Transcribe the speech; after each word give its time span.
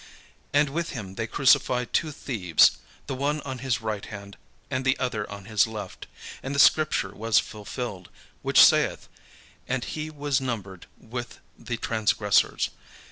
And 0.51 0.71
with 0.71 0.93
him 0.93 1.13
they 1.13 1.27
crucify 1.27 1.85
two 1.85 2.11
thieves; 2.11 2.79
the 3.05 3.13
one 3.13 3.39
on 3.41 3.59
his 3.59 3.81
right 3.81 4.03
hand, 4.03 4.35
and 4.71 4.83
the 4.83 4.97
other 4.97 5.29
on 5.31 5.45
his 5.45 5.67
left. 5.67 6.07
And 6.41 6.55
the 6.55 6.57
scripture 6.57 7.13
was 7.13 7.37
fulfilled, 7.37 8.09
which 8.41 8.59
saith, 8.65 9.07
"And 9.67 9.83
he 9.83 10.09
was 10.09 10.41
numbered 10.41 10.87
with 10.97 11.39
the 11.55 11.77
transgressors." 11.77 12.71